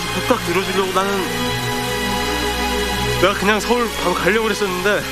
[0.00, 1.10] 씨 부탁 들어주려고 나는
[3.20, 5.02] 내가 그냥 서울 바로 가려고 그랬었는데.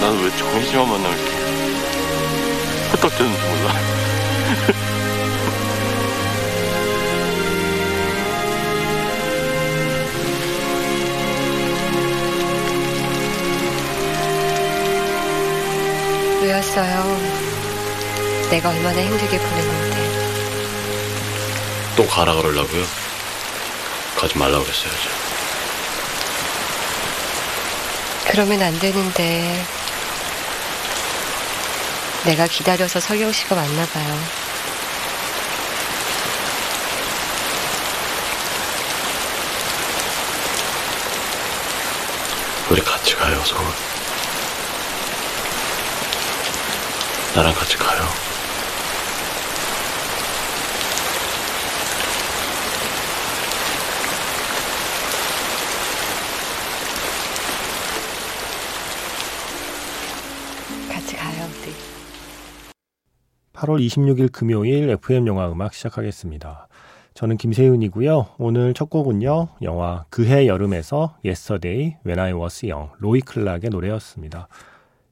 [0.00, 1.36] 나는 왜 정희 씨만 만나면 이렇게
[2.92, 3.74] 헛떡지는지 몰라
[16.76, 17.18] 왜였어요?
[18.50, 19.96] 내가 얼마나 힘들게 보냈는데.
[21.96, 22.84] 또 가라 그러려고요?
[24.16, 25.10] 가지 말라 그랬어야죠
[28.26, 29.64] 그러면 안 되는데.
[32.24, 34.20] 내가 기다려서 서경 씨가 왔나 봐요.
[42.68, 43.64] 우리 같이 가요 서울
[47.36, 48.00] 나랑 같이 가요
[60.88, 61.74] 같이 가요, 우리.
[63.52, 66.68] 8월 26일 금요일 FM 영화 음악 시작하겠습니다.
[67.12, 68.28] 저는 김세윤이고요.
[68.38, 69.48] 오늘 첫 곡은요.
[69.60, 74.48] 영화 그해 여름에서 Yesterday When I Was Young 로이 클락의 노래였습니다.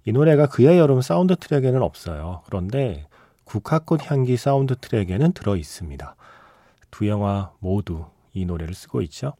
[0.05, 2.43] 이 노래가 그해 여름 사운드 트랙에는 없어요.
[2.47, 3.07] 그런데
[3.45, 6.17] 국화꽃 향기 사운드 트랙에는 들어 있습니다.
[6.91, 9.35] 두 영화 모두 이 노래를 쓰고 있죠.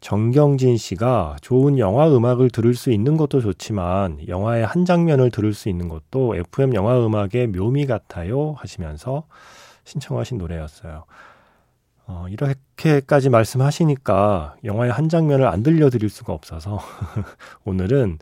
[0.00, 5.68] 정경진 씨가 좋은 영화 음악을 들을 수 있는 것도 좋지만 영화의 한 장면을 들을 수
[5.68, 9.24] 있는 것도 FM 영화 음악의 묘미 같아요 하시면서
[9.84, 11.04] 신청하신 노래였어요.
[12.06, 16.78] 어, 이렇게까지 말씀하시니까 영화의 한 장면을 안 들려드릴 수가 없어서
[17.66, 18.18] 오늘은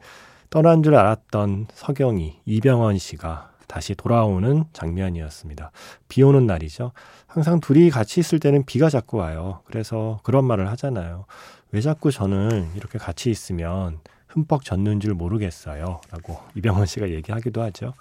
[0.50, 5.70] 떠난 줄 알았던 서경이 이병헌 씨가 다시 돌아오는 장면이었습니다.
[6.08, 6.92] 비 오는 날이죠.
[7.26, 9.60] 항상 둘이 같이 있을 때는 비가 자꾸 와요.
[9.64, 11.26] 그래서 그런 말을 하잖아요.
[11.72, 13.98] 왜 자꾸 저는 이렇게 같이 있으면
[14.28, 16.00] 흠뻑 젖는 줄 모르겠어요.
[16.10, 17.94] 라고 이병헌 씨가 얘기하기도 하죠.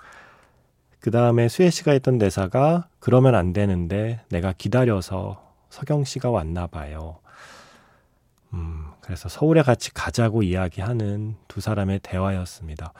[1.00, 7.18] 그 다음에 수혜 씨가 했던 대사가 그러면 안 되는데 내가 기다려서 서경 씨가 왔나 봐요.
[8.56, 12.94] 음, 그래서 서울에 같이 가자고 이야기하는 두 사람의 대화였습니다.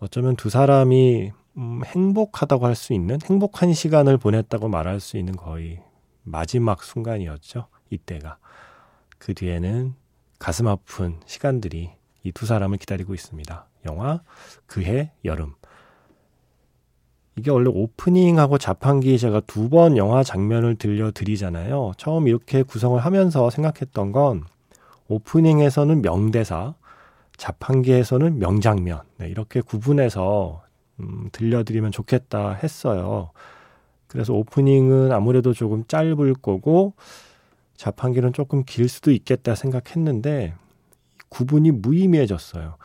[0.00, 5.80] 어쩌면 두 사람이 음, 행복하다고 할 수 있는 행복한 시간을 보냈다고 말할 수 있는 거의
[6.22, 7.66] 마지막 순간이었죠.
[7.90, 8.38] 이때가.
[9.18, 9.94] 그 뒤에는
[10.38, 11.90] 가슴 아픈 시간들이
[12.24, 13.66] 이 두 사람을 기다리고 있습니다.
[13.86, 14.20] 영화
[14.66, 15.54] 그해 여름.
[17.36, 21.92] 이게 원래 오프닝하고 자판기 제가 두 번 영화 장면을 들려드리잖아요.
[21.96, 24.44] 처음 이렇게 구성을 하면서 생각했던 건
[25.08, 26.74] 오프닝에서는 명대사,
[27.36, 30.62] 자판기에서는 명장면, 네, 이렇게 구분해서
[31.00, 33.30] 음, 들려드리면 좋겠다 했어요.
[34.08, 36.94] 그래서 오프닝은 아무래도 조금 짧을 거고,
[37.76, 40.54] 자판기는 조금 길 수도 있겠다 생각했는데,
[41.28, 42.76] 구분이 무의미해졌어요.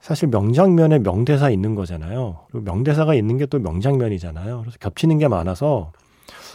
[0.00, 2.40] 사실 명장면에 명대사 있는 거잖아요.
[2.50, 4.60] 그리고 명대사가 있는 게 또 명장면이잖아요.
[4.60, 5.92] 그래서 겹치는 게 많아서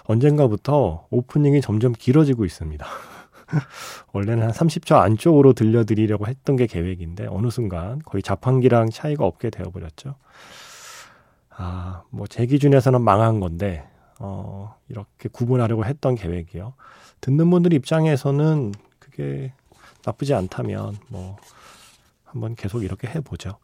[0.05, 2.85] 언젠가부터 오프닝이 점점 길어지고 있습니다.
[4.13, 10.15] 원래는 한 30초 안쪽으로 들려드리려고 했던 게 계획인데 어느 순간 거의 자판기랑 차이가 없게 되어버렸죠.
[11.55, 13.87] 아, 뭐 제 기준에서는 망한 건데
[14.19, 16.73] 어, 이렇게 구분하려고 했던 계획이요.
[17.21, 19.53] 듣는 분들 입장에서는 그게
[20.05, 21.37] 나쁘지 않다면 뭐
[22.25, 23.57] 한번 계속 이렇게 해보죠.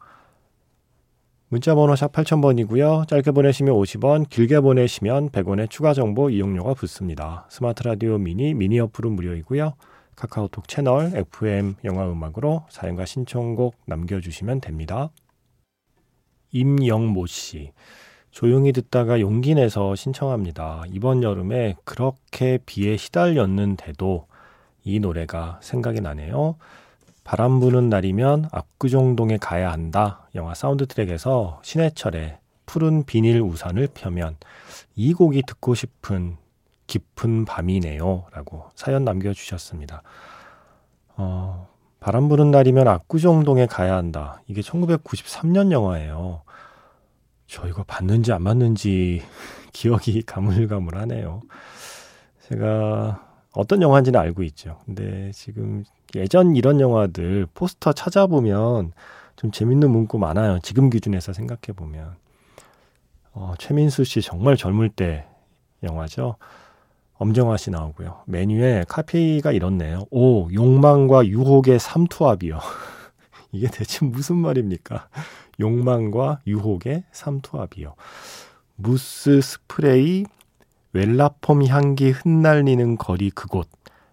[1.52, 3.08] 문자번호 샵 8000번이고요.
[3.08, 7.44] 짧게 보내시면 50원, 길게 보내시면 100원의 추가 정보 이용료가 붙습니다.
[7.50, 9.74] 스마트 라디오 미니, 미니 어플은 무료이고요.
[10.14, 15.10] 카카오톡 채널 FM 영화 음악으로 사연과 신청곡 남겨주시면 됩니다.
[16.52, 17.72] 임영모 씨.
[18.30, 20.84] 조용히 듣다가 용기 내서 신청합니다.
[20.92, 24.28] 이번 여름에 그렇게 비에 시달렸는데도
[24.84, 26.58] 이 노래가 생각이 나네요.
[27.24, 30.28] 바람 부는 날이면 압구정동에 가야 한다.
[30.34, 34.36] 영화 사운드 트랙에서 신해철의 푸른 비닐 우산을 펴면
[34.94, 36.36] 이 곡이 듣고 싶은
[36.86, 38.26] 깊은 밤이네요.
[38.32, 40.02] 라고 사연 남겨주셨습니다.
[41.16, 41.68] 어,
[42.00, 44.42] 바람 부는 날이면 압구정동에 가야 한다.
[44.46, 46.42] 이게 1993년 영화예요.
[47.46, 49.22] 저 이거 봤는지 안 봤는지
[49.72, 51.42] 기억이 가물가물하네요.
[52.48, 54.78] 제가 어떤 영화인지는 알고 있죠.
[54.86, 55.84] 근데 지금
[56.14, 58.92] 예전 이런 영화들 포스터 찾아보면
[59.36, 60.58] 좀 재밌는 문구 많아요.
[60.62, 62.16] 지금 기준에서 생각해 보면
[63.32, 65.26] 어, 최민수 씨 정말 젊을 때
[65.82, 66.36] 영화죠.
[67.14, 68.22] 엄정화 씨 나오고요.
[68.26, 70.04] 메뉴에 카피가 이렇네요.
[70.10, 72.58] 오, 욕망과 유혹의 삼투압이요.
[73.52, 75.08] 이게 대체 무슨 말입니까?
[75.60, 77.94] 욕망과 유혹의 삼투압이요.
[78.76, 80.24] 무스 스프레이,
[80.92, 83.68] 웰라폼 향기 흩날리는 거리 그곳.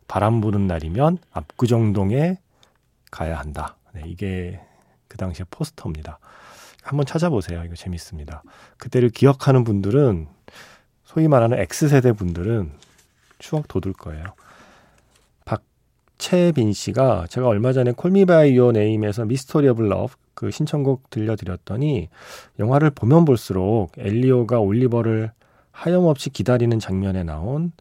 [0.07, 2.37] 바람 부는 날이면 압구정동에
[3.11, 3.75] 가야 한다.
[3.93, 4.59] 네, 이게
[5.07, 6.19] 그 당시의 포스터입니다.
[6.83, 7.63] 한번 찾아보세요.
[7.65, 8.43] 이거 재밌습니다.
[8.77, 10.27] 그때를 기억하는 분들은
[11.03, 12.71] 소위 말하는 X세대 분들은
[13.39, 14.23] 추억 돋을 거예요.
[15.45, 21.09] 박채빈 씨가 제가 얼마 전에 Call Me by Your Name에서 Mystery of Love 그 신청곡
[21.09, 22.09] 들려드렸더니
[22.59, 25.31] 영화를 보면 볼수록 엘리오가 올리버를
[25.71, 27.71] 하염없이 기다리는 장면에 나온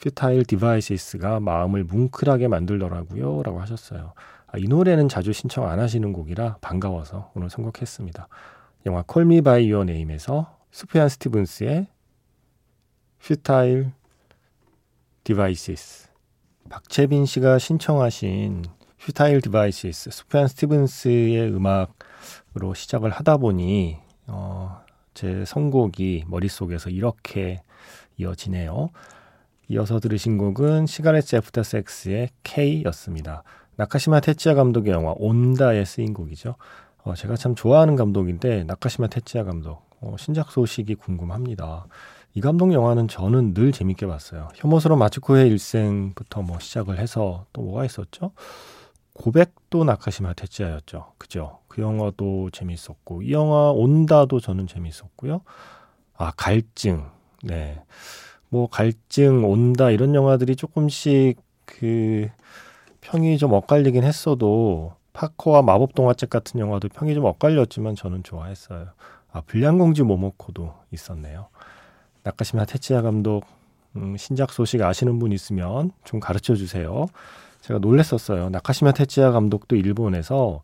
[0.00, 3.42] Futile Devices가 마음을 뭉클하게 만들더라고요.
[3.42, 4.14] 라고 하셨어요.
[4.46, 8.28] 아, 이 노래는 자주 신청 안 하시는 곡이라 반가워서 오늘 선곡했습니다.
[8.86, 11.86] 영화 Call Me by Your Name에서 수프얀 스티븐스의
[13.22, 13.92] Futile
[15.24, 16.08] Devices
[16.70, 18.64] 박채빈 씨가 신청하신
[18.98, 23.98] Futile Devices 수프얀 스티븐스의 음악으로 시작을 하다 보니
[24.28, 24.82] 어,
[25.12, 27.60] 제 선곡이 머릿속에서 이렇게
[28.16, 28.90] 이어지네요.
[29.70, 33.44] 이어서 들으신 곡은 시가렛 애프터 섹스의 K였습니다.
[33.76, 36.56] 나카시마 테츠야 감독의 영화 온다에 쓰인 곡이죠.
[37.04, 41.86] 어, 제가 참 좋아하는 감독인데 나카시마 테츠야 감독 어, 신작 소식이 궁금합니다.
[42.34, 44.48] 이 감독 영화는 저는 늘 재밌게 봤어요.
[44.56, 48.32] 혐오스러운 마츠코의 일생부터 뭐 시작을 해서 또 뭐가 있었죠?
[49.12, 51.12] 고백도 나카시마 테츠야였죠.
[51.16, 51.60] 그죠?
[51.68, 55.42] 그 영화도 재밌었고 이 영화 온다도 저는 재밌었고요.
[56.16, 57.08] 아 갈증,
[57.44, 57.80] 네,
[58.50, 62.28] 뭐 갈증 온다 이런 영화들이 조금씩 그
[63.00, 68.88] 평이 좀 엇갈리긴 했어도 파커와 마법 동화책 같은 영화도 평이 좀 엇갈렸지만 저는 좋아했어요.
[69.32, 71.48] 아 불량공주 모모코도 있었네요.
[72.24, 73.44] 나카시마 테츠야 감독
[73.96, 77.06] 음, 신작 소식 아시는 분 있으면 좀 가르쳐 주세요.
[77.60, 78.50] 제가 놀랬었어요.
[78.50, 80.62] 나카시마 테츠야 감독도 일본에서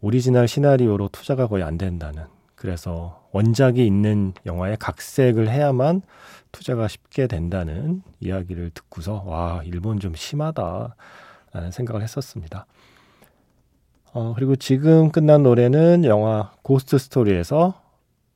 [0.00, 2.24] 오리지널 시나리오로 투자가 거의 안 된다는.
[2.58, 6.02] 그래서 원작이 있는 영화에 각색을 해야만
[6.52, 10.94] 투자가 쉽게 된다는 이야기를 듣고서 와 일본 좀 심하다.
[11.52, 12.66] 라는 생각을 했었습니다.
[14.12, 17.80] 어, 그리고 지금 끝난 노래는 영화 고스트 스토리에서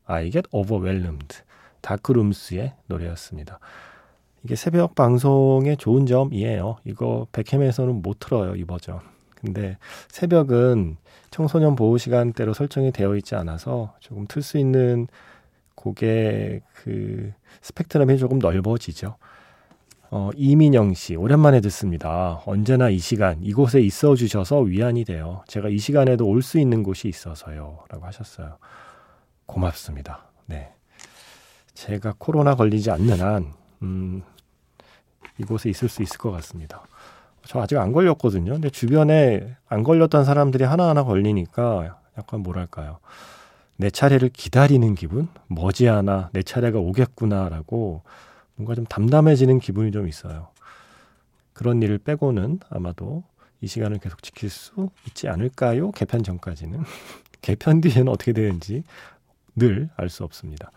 [0.06, 1.38] I Get Overwhelmed,
[1.80, 3.58] 다크룸스의 노래였습니다.
[4.44, 6.78] 이게 새벽 방송의 좋은 점이에요.
[6.84, 9.00] 이거 백햄에서는 못 틀어요, 이 버전.
[9.42, 9.76] 근데
[10.08, 10.96] 새벽은
[11.30, 15.08] 청소년 보호 시간대로 설정이 되어 있지 않아서 조금 틀 수 있는
[15.74, 19.16] 곡의 그 스펙트럼이 조금 넓어지죠.
[20.10, 22.42] 어, 이민영 씨, 오랜만에 듣습니다.
[22.44, 25.42] 언제나 이 시간, 이곳에 있어 주셔서 위안이 돼요.
[25.48, 27.84] 제가 이 시간에도 올 수 있는 곳이 있어서요.
[27.88, 28.58] 라고 하셨어요.
[29.46, 30.26] 고맙습니다.
[30.46, 30.70] 네.
[31.72, 34.22] 제가 코로나 걸리지 않는 한, 음,
[35.38, 36.82] 이곳에 있을 수 있을 것 같습니다.
[37.46, 38.52] 저 아직 안 걸렸거든요.
[38.52, 42.98] 근데 주변에 안 걸렸던 사람들이 하나하나 걸리니까 약간 뭐랄까요.
[43.76, 45.28] 내 차례를 기다리는 기분?
[45.48, 48.02] 머지않아 내 차례가 오겠구나라고
[48.56, 50.48] 뭔가 좀 담담해지는 기분이 좀 있어요.
[51.52, 53.24] 그런 일을 빼고는 아마도
[53.60, 55.90] 이 시간을 계속 지킬 수 있지 않을까요?
[55.92, 56.80] 개편 전까지는.
[57.42, 58.84] 개편 뒤에는 어떻게 되는지
[59.56, 60.70] 늘 알 수 없습니다.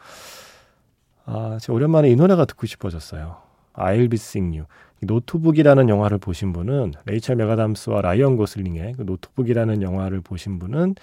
[1.25, 3.37] 아, 제가 오랜만에 이 노래가 듣고 싶어졌어요.
[3.77, 4.67] I'll Be Seeing You.
[5.01, 10.95] 노트북이라는 영화를 보신 분은 레이첼 맥아담스와 라이언 고슬링의 그 노트북이라는 영화를 보신 분은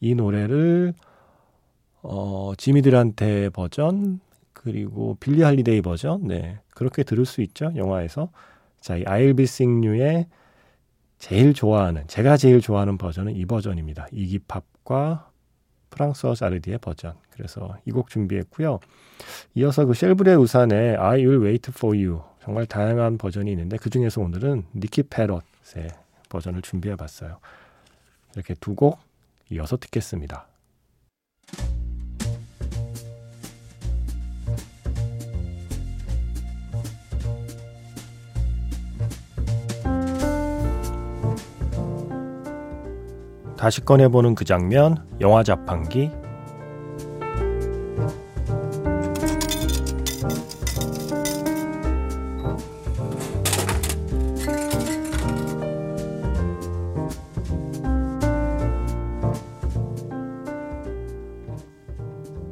[0.00, 0.94] 이 노래를
[2.02, 4.20] 어, 지미 듀란테 버전
[4.52, 8.30] 그리고 빌리 할리데이 버전, 네 그렇게 들을 수 있죠 영화에서.
[8.80, 10.26] 자, 이 I'll Be Seeing You의
[11.18, 14.06] 제일 좋아하는, 제가 제일 좋아하는 버전은 이 버전입니다.
[14.12, 15.30] 이기팝과
[15.90, 17.14] 프랑스어 자르디의 버전.
[17.30, 18.80] 그래서 이 곡 준비했고요.
[19.54, 24.20] 이어서 그 쉘브레 우산의 I Will Wait For You 정말 다양한 버전이 있는데 그 중에서
[24.20, 25.88] 오늘은 니키 페럿의
[26.28, 27.38] 버전을 준비해봤어요.
[28.34, 28.98] 이렇게 두 곡
[29.50, 30.47] 이어서 듣겠습니다.
[43.58, 46.12] 다시 꺼내보는 그 장면, 영화 자판기.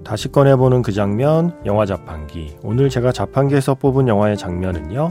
[0.02, 2.56] 다시 꺼내보는 그 장면, 영화 자판기.
[2.64, 5.10] 오늘 제가 자판기에서 뽑은 영화의 장면은요.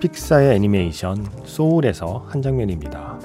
[0.00, 3.20] 픽사의 애니메이션 소울에서 한 장면입니다.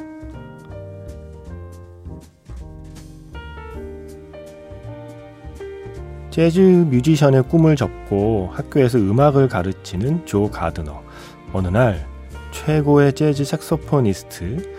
[6.39, 11.03] 재즈 뮤지션의 꿈을 접고 학교에서 음악을 가르치는 조 가드너.
[11.51, 12.07] 어느 날
[12.51, 14.73] 최고의 재즈 색소포니스트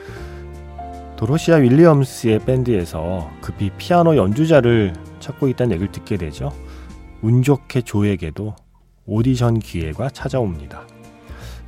[1.18, 6.50] 도로시아 윌리엄스의 밴드에서 급히 피아노 연주자를 찾고 있다는 얘기를 듣게 되죠.
[7.20, 8.56] 운 좋게 조에게도
[9.04, 10.86] 오디션 기회가 찾아옵니다.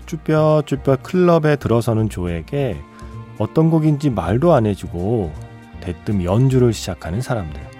[0.07, 2.79] 쭈뼛쭈뼛 클럽에 들어서는 조에게
[3.37, 5.31] 어떤 곡인지 말도 안 해주고
[5.83, 7.72] 대뜸 연주를 시작하는 사람들.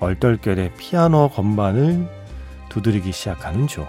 [0.00, 2.08] 얼떨결에 피아노 건반을
[2.70, 3.86] 두드리기 시작하는 조.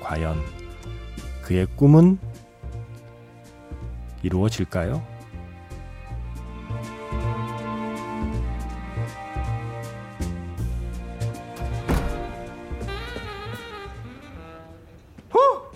[0.00, 0.42] 과연
[1.42, 2.18] 그의 꿈은
[4.22, 5.12] 이루어질까요?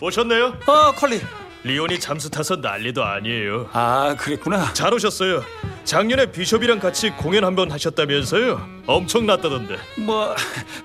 [0.01, 0.59] 오셨네요?
[0.67, 1.21] 어, 컬리.
[1.65, 3.69] 리온이 잠수 타서 난리도 아니에요.
[3.73, 4.73] 아, 그랬구나.
[4.73, 5.43] 잘 오셨어요.
[5.87, 8.83] 작년에 비숍이랑 같이 공연 한 번 하셨다면서요?
[8.87, 9.77] 엄청났다던데.
[10.05, 10.35] 뭐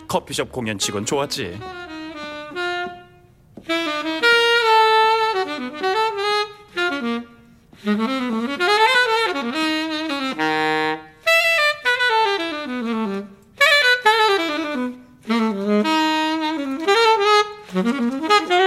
[0.08, 1.60] 커피숍 공연 치곤 좋았지.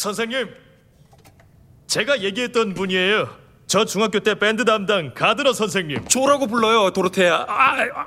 [0.00, 0.48] 선생님,
[1.86, 3.28] 제가 얘기했던 분이에요.
[3.66, 6.06] 저 중학교 때 밴드 담당 가드너 선생님.
[6.08, 7.44] 조라고 불러요, 도로테아.
[7.46, 8.06] 아, 아,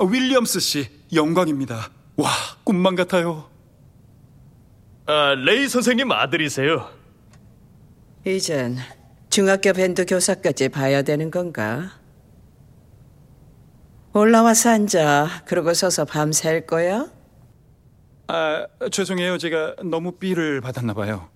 [0.10, 1.90] 윌리엄스 씨, 영광입니다.
[2.16, 2.30] 와,
[2.64, 3.50] 꿈만 같아요.
[5.06, 6.90] 아, 레이 선생님 아들이세요.
[8.24, 8.78] 이젠
[9.28, 11.92] 중학교 밴드 교사까지 봐야 되는 건가?
[14.14, 15.42] 올라와서 앉아.
[15.44, 17.06] 그러고 서서 밤샐 거야?
[18.28, 19.38] 아, 죄송해요.
[19.38, 21.28] 제가 너무 삘을 받았나 봐요.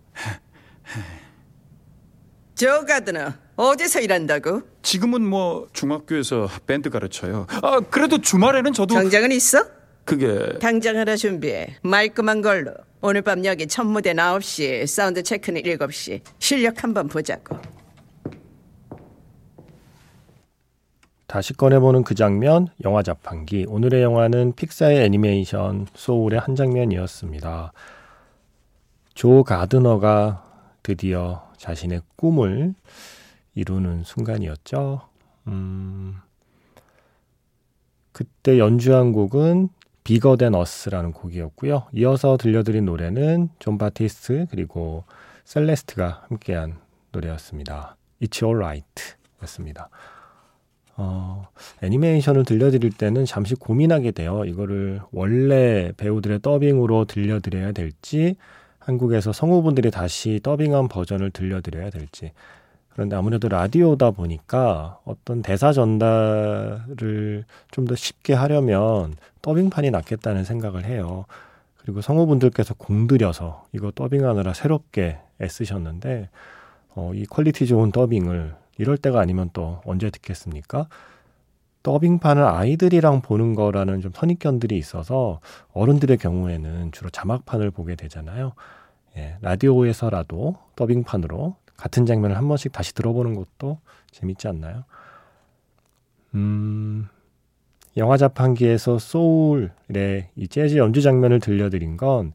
[2.55, 4.63] 저 가드너 어디서 일한다고?
[4.83, 7.47] 지금은 뭐 중학교에서 밴드 가르쳐요.
[7.63, 9.65] 아, 그래도 주말에는 저도 정장은 있어?
[10.05, 11.77] 그게 당장 하나 준비해.
[11.83, 12.75] 말끔한 걸로.
[13.01, 16.21] 오늘 밤 여기 첫 무대 9시, 사운드 체크는 7시.
[16.39, 17.57] 실력 한번 보자고.
[21.31, 23.65] 다시 꺼내보는 그 장면, 영화 자판기.
[23.69, 27.73] 오늘의 영화는 픽사의 애니메이션 소울의 한 장면이었습니다.
[29.15, 30.45] 조 가드너가
[30.83, 32.75] 드디어 자신의 꿈을
[33.55, 35.03] 이루는 순간이었죠.
[35.47, 36.17] 음,
[38.11, 39.69] 그때 연주한 곡은
[40.03, 41.87] Bigger Than Us라는 곡이었고요.
[41.93, 45.05] 이어서 들려드린 노래는 존 바티스트 그리고
[45.45, 46.81] 셀레스트가 함께한
[47.13, 47.95] 노래였습니다.
[48.21, 49.91] It's All Right 였습니다.
[51.03, 51.49] 어,
[51.83, 54.45] 애니메이션을 들려드릴 때는 잠시 고민하게 돼요.
[54.45, 58.37] 이거를 원래 배우들의 더빙으로 들려드려야 될지,
[58.79, 62.33] 한국에서 성우분들이 다시 더빙한 버전을 들려드려야 될지.
[62.93, 71.25] 그런데 아무래도 라디오다 보니까 어떤 대사 전달을 좀 더 쉽게 하려면 더빙판이 낫겠다는 생각을 해요.
[71.79, 76.29] 그리고 성우분들께서 공들여서 이거 더빙하느라 새롭게 애쓰셨는데,
[76.95, 80.89] 어, 이 퀄리티 좋은 더빙을 이럴 때가 아니면 또 언제 듣겠습니까?
[81.83, 85.41] 더빙판을 아이들이랑 보는 거라는 좀 선입견들이 있어서
[85.75, 88.55] 어른들의 경우에는 주로 자막판을 보게 되잖아요.
[89.19, 93.79] 예, 라디오에서라도 더빙판으로 같은 장면을 한 번씩 다시 들어보는 것도
[94.13, 94.85] 재밌지 않나요?
[96.35, 97.07] 음,
[97.99, 102.33] 영화 자판기에서 소울의 이 재즈 연주 장면을 들려드린 건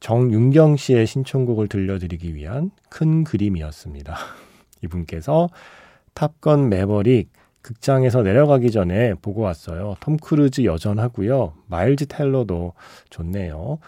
[0.00, 4.14] 정윤경 씨의 신청곡을 들려드리기 위한 큰 그림이었습니다.
[4.82, 5.48] 이분께서
[6.14, 7.30] 탑건 매버릭
[7.62, 9.96] 극장에서 내려가기 전에 보고 왔어요.
[10.00, 11.52] 톰 크루즈 여전하고요.
[11.66, 12.72] 마일즈 텔러도
[13.10, 13.78] 좋네요.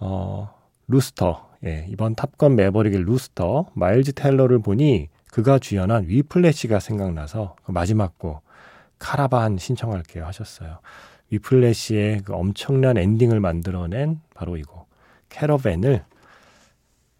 [0.00, 0.54] 어,
[0.88, 1.46] 루스터.
[1.64, 8.42] 예, 이번 탑건 매버릭의 루스터 마일즈 텔러를 보니 그가 주연한 위플래시가 생각나서 그 마지막 곡
[8.98, 10.78] 카라반 신청할게요 하셨어요.
[11.30, 14.88] 위플래시의 그 엄청난 엔딩을 만들어낸 바로 이곡
[15.28, 16.04] 캐러밴을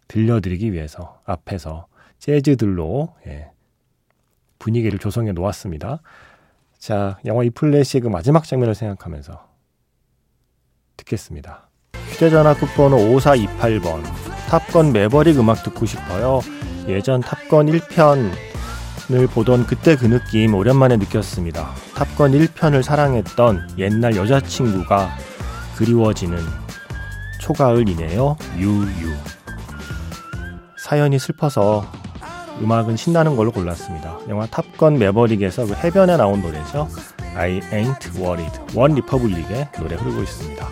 [0.07, 1.87] 들려드리기 위해서 앞에서
[2.19, 3.51] 재즈들로 예,
[4.59, 6.01] 분위기를 조성해 놓았습니다.
[6.77, 9.47] 자, 영화 이플래시의 그 마지막 장면을 생각하면서
[10.97, 11.69] 듣겠습니다.
[12.09, 14.03] 휴대전화 끝번호 5428번
[14.49, 16.39] 탑건 매버릭 음악 듣고 싶어요.
[16.87, 21.73] 예전 탑건 1편을 보던 그때 그 느낌 오랜만에 느꼈습니다.
[21.95, 25.09] 탑건 1편을 사랑했던 옛날 여자친구가
[25.75, 26.37] 그리워지는
[27.41, 28.37] 초가을이네요.
[28.57, 29.13] 유유.
[30.77, 31.85] 사연이 슬퍼서
[32.61, 34.19] 음악은 신나는 걸로 골랐습니다.
[34.29, 36.87] 영화 탑건 매버릭에서 그 해변에 나온 노래죠.
[37.35, 38.59] I ain't worried.
[38.75, 40.67] 원 리퍼블릭의 노래 흐르고 있습니다.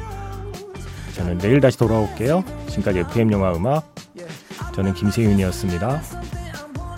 [1.15, 2.44] 저는 내일 다시 돌아올게요.
[2.68, 3.94] 지금까지 FM 영화 음악
[4.74, 6.01] 저는 김세윤이었습니다.